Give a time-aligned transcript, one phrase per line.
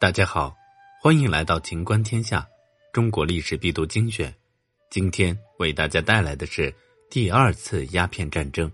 [0.00, 0.56] 大家好，
[1.02, 2.38] 欢迎来到《秦观天下》
[2.92, 4.32] 中国历史必读精选。
[4.90, 6.72] 今天为大家带来的是
[7.10, 8.70] 第二次鸦片战争，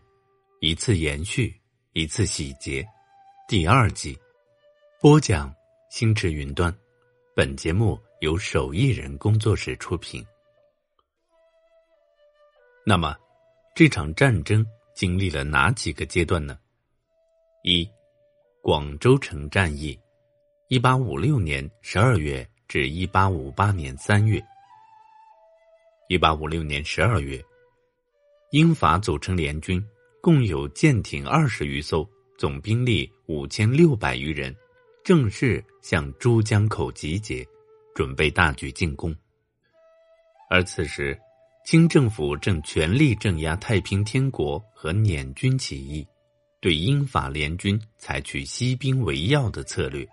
[0.60, 1.58] 一次延续，
[1.95, 2.87] 一次洗劫，
[3.48, 4.14] 第二集。
[5.00, 5.51] 播讲：
[5.88, 6.71] 星驰云端。
[7.35, 10.22] 本节目由手艺人工作室出品。
[12.85, 13.17] 那么，
[13.75, 14.63] 这场战争
[14.95, 16.59] 经历了哪几个阶段呢？
[17.62, 17.91] 一、
[18.61, 19.98] 广州城战役。
[20.75, 24.45] 一八五六年十二月至一八五八年三月。
[26.09, 27.41] 一八五六年十二月，
[28.51, 29.80] 英法组成联军，
[30.20, 32.05] 共有舰艇二十余艘，
[32.37, 34.52] 总兵力五千六百余人，
[35.05, 37.46] 正式向珠江口集结，
[37.95, 39.15] 准备大举进攻。
[40.51, 41.16] 而此时，
[41.65, 46.04] 清政府正全力镇压太平天国和捻军起义，
[46.60, 50.04] 对英法联军采取息兵为要的策略。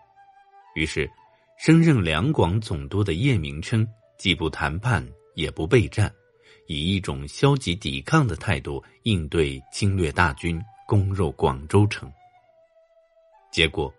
[0.76, 1.10] 于是，
[1.58, 5.06] 升任两广总督的叶明琛既不谈判，
[5.36, 6.12] 也不备战，
[6.68, 12.12] 以一种消极抵抗的态度应对侵略大军攻入广州城。
[13.52, 13.94] 结果，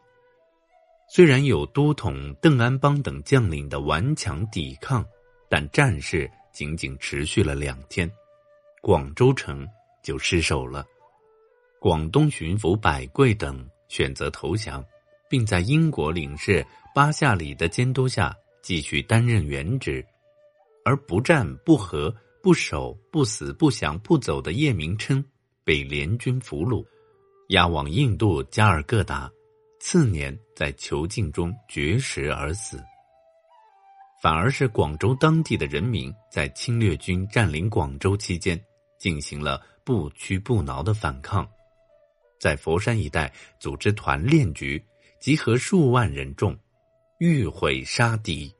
[1.09, 5.05] 虽然有都统邓安邦等将领的顽强抵抗，
[5.51, 8.11] 但战事仅仅持续了两天，
[8.81, 9.69] 广州城
[10.03, 10.86] 就失守了。
[11.79, 14.83] 广东巡抚百贵等选择投降。
[15.33, 16.62] 并在英国领事
[16.94, 20.05] 巴夏里的监督下继续担任原职，
[20.84, 25.24] 而不战不和不守不死不降不走的叶明琛
[25.64, 26.84] 被联军俘虏，
[27.48, 29.33] 押往印度加尔各答，
[29.80, 32.78] 次年在囚禁中绝食而死。
[34.22, 38.62] 反而是广州当地的人民在侵略军占领广州期间
[38.98, 41.48] 进行了不屈不挠的反抗，
[42.39, 44.84] 在佛山一带组织团练局。
[45.23, 46.59] 集合数万人众，
[47.20, 48.53] 欲毁杀敌。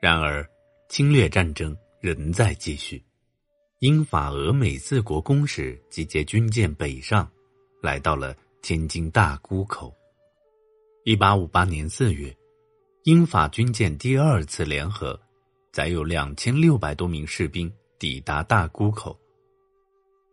[0.00, 0.48] 然而，
[0.88, 3.02] 侵略战争仍在继续。
[3.80, 7.28] 英法俄美四国公使集结军舰北上，
[7.82, 9.92] 来到了天津大沽口。
[11.04, 12.32] 一八五八年四月，
[13.02, 15.20] 英法军舰第二次联合，
[15.72, 19.18] 载有两千六百多名士兵抵达大沽口。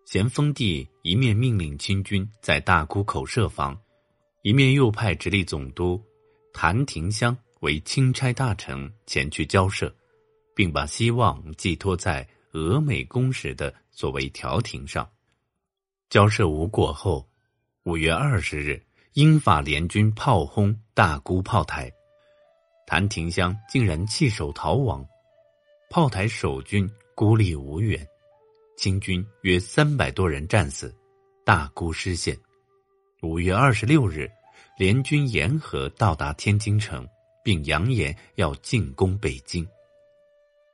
[0.05, 3.75] 咸丰帝一面命令清军在大沽口设防。
[4.47, 6.01] 一面又派直隶总督
[6.53, 9.93] 谭廷香为钦差大臣前去交涉，
[10.55, 15.05] 并把希望寄托在俄美公使的所谓调停上。
[16.09, 17.27] 交涉无果后，
[17.83, 18.81] 五月二十日，
[19.15, 21.91] 英法联军炮轰大沽炮台，
[22.85, 25.05] 谭廷香竟然弃守逃亡，
[25.89, 28.07] 炮台守军孤立无援，
[28.77, 30.95] 清军约三百多人战死，
[31.43, 32.33] 大沽失陷。
[33.21, 34.31] 五月二十六日。
[34.77, 37.03] 联军沿河到达天津城，
[37.43, 39.67] 并扬言要进攻北京。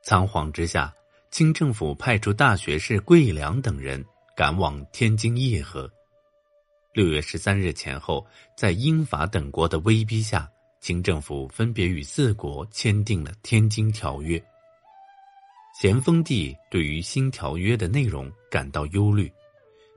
[0.03, 0.93] 仓皇之下，
[1.31, 4.03] 清政府派出大学士桂良等人
[4.35, 5.89] 赶往天津议和。
[6.93, 8.27] 六月十三日前后，
[8.57, 14.37] 在英法等国的威逼下，清政府分别与四国签订了《天津条约》。
[15.79, 19.31] 咸丰帝对于新条约的内容感到忧虑，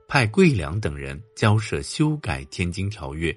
[0.07, 3.31] 派桂良等人交涉修改《天津条约》。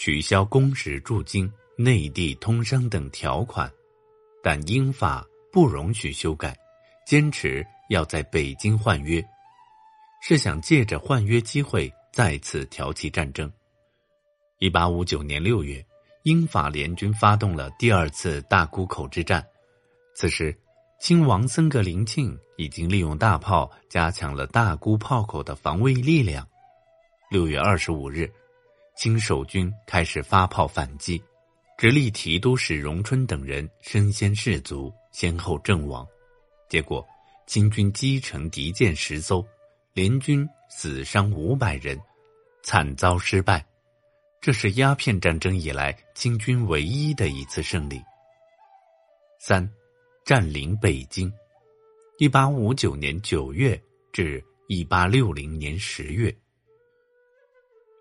[0.00, 3.70] 取消公使驻京、内地通商等条款，
[4.42, 5.22] 但英法
[5.52, 6.56] 不容许修改，
[7.06, 9.22] 坚持要在北京换约，
[10.22, 13.52] 是想借着换约机会再次挑起战争。
[14.58, 15.84] 一八五九年六月，
[16.22, 19.46] 英法联军发动了第二次大沽口之战。
[20.16, 20.58] 此时，
[20.98, 26.48] 亲王森格林沁已经利用大炮加强了大沽炮口的防卫力量。
[27.30, 28.32] 六月二十五日。
[29.00, 31.18] 清守军开始发炮反击，
[31.78, 36.06] 直隶提督史荣春等人身先士卒，先后阵亡。
[36.68, 37.02] 结果，
[37.46, 39.42] 清军击沉敌舰十艘，
[39.94, 41.98] 联军死伤五百人，
[42.62, 43.64] 惨遭失败。
[44.38, 48.02] 这是鸦片战争以来清军唯一的一次胜利。
[49.38, 49.66] 三，
[50.26, 51.32] 占领北京，
[52.18, 53.82] 一八五九年九月
[54.12, 56.30] 至一八六零年十月。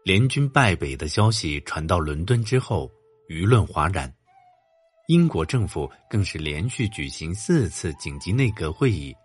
[0.10, 2.92] 联军败北的消息传到伦敦之后，
[3.28, 4.12] 舆论哗然。
[5.06, 9.16] 英国政府更是连续举行四次紧急内阁会议，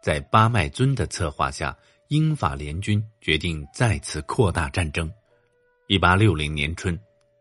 [0.00, 1.76] 在巴麦尊的策划下，
[2.06, 5.12] 英法联军决定再次扩大战争。
[5.88, 6.96] 一八六零年春，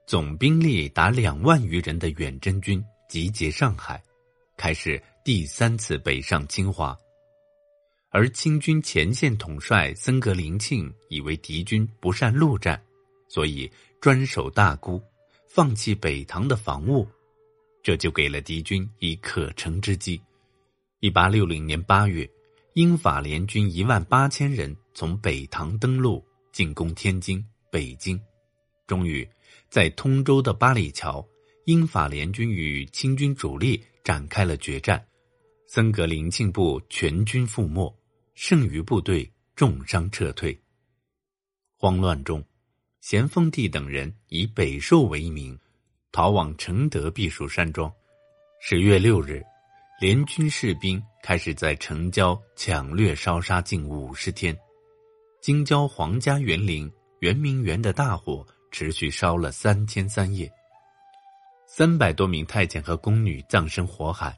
[0.08, 4.02] 总兵力达两万余人的远征军集结上海，
[4.58, 6.98] 开始第三次北上侵华。
[8.14, 12.82] 而清军前线统帅森格林沁以为敌军不善陆战，
[13.30, 13.72] 所以
[14.02, 15.02] 专守大沽，
[15.48, 17.08] 放弃北塘的防务，
[17.82, 20.22] 这就给了敌军以可乘之机。
[21.00, 22.30] 一八六零年八月，
[22.74, 26.22] 英法联军一万八千人从北塘登陆，
[26.52, 28.20] 进攻天津、北京。
[28.88, 29.26] 终于，
[29.70, 31.26] 在通州的八里桥，
[31.64, 35.02] 英法联军与清军主力展开了决战。
[35.66, 37.96] 森格林沁部全军覆没，
[38.34, 40.60] 剩余部队重伤撤退。
[41.78, 42.44] 慌乱中，
[43.02, 45.58] 咸丰帝等人以北狩为名，
[46.12, 47.92] 逃往承德避暑山庄。
[48.60, 49.44] 十月六日，
[50.00, 54.58] 联军士兵开始在城郊抢掠烧杀近五十天。
[55.42, 60.52] 京郊皇家园林圆明园的大火持续烧了三天三夜，
[61.68, 64.38] 三百多名太监和宫女葬身火海。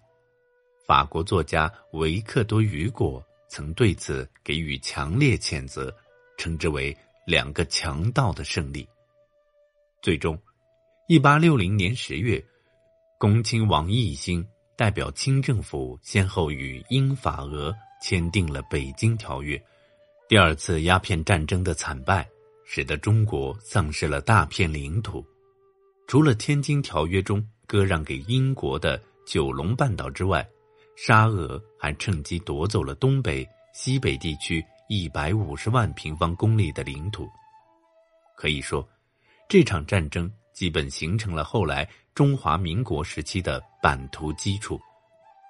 [0.88, 3.22] 法国作家维克多·雨果
[3.54, 5.96] 曾对此给予强烈谴责，
[6.40, 6.98] 称之为。
[7.26, 8.86] 两个强盗的胜利。
[10.02, 10.38] 最终，
[11.08, 12.44] 一八六零年十月，
[13.18, 14.46] 恭亲王奕兴
[14.76, 19.58] 代表清政府先后与英法俄签订了《北京条约》。
[20.28, 22.28] 第二次鸦片战争的惨败，
[22.66, 25.26] 使得中国丧失了大片领土。
[26.06, 30.46] 除了《天津条约》中割让给英国的九龙半岛之外，
[30.96, 34.64] 沙俄还趁机夺走了东北、西北地区。
[34.90, 37.28] 一百五十万平方公里的领土，
[38.36, 38.88] 可以说，
[39.48, 44.80] 这场战争基本形成了后来中华民国时期的版图基础。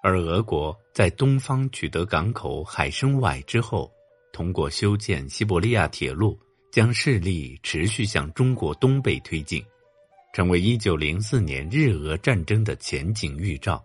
[0.04, 3.92] 而俄国在东方取得港口海参崴之后，
[4.32, 6.40] 通过修建西伯利亚铁路，
[6.72, 9.66] 将势力持续向中国东北推进，
[10.32, 13.84] 成为一九零四年日俄战争的前景预兆。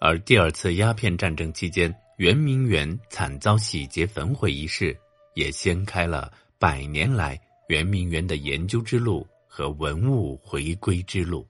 [0.00, 4.96] 而第二次鸦片战争期间，圆明园惨遭洗劫焚毁一事，
[5.34, 11.48] 也掀开了百年来圆明园的研究之路和文物回归之路。